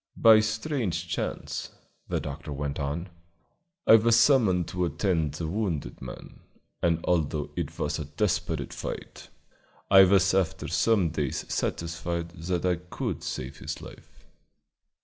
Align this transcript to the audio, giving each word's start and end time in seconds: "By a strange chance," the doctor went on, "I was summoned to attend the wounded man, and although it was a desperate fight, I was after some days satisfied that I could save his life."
"By 0.17 0.37
a 0.37 0.41
strange 0.41 1.07
chance," 1.07 1.69
the 2.07 2.19
doctor 2.19 2.51
went 2.51 2.79
on, 2.79 3.09
"I 3.85 3.97
was 3.97 4.19
summoned 4.19 4.67
to 4.69 4.83
attend 4.85 5.35
the 5.35 5.45
wounded 5.45 6.01
man, 6.01 6.39
and 6.81 7.05
although 7.05 7.51
it 7.55 7.77
was 7.77 7.99
a 7.99 8.05
desperate 8.05 8.73
fight, 8.73 9.29
I 9.91 10.05
was 10.05 10.33
after 10.33 10.67
some 10.67 11.09
days 11.09 11.45
satisfied 11.53 12.29
that 12.29 12.65
I 12.65 12.77
could 12.77 13.21
save 13.21 13.57
his 13.59 13.79
life." 13.79 14.25